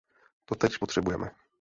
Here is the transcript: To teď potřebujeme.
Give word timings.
To 0.45 0.55
teď 0.55 0.71
potřebujeme. 0.79 1.31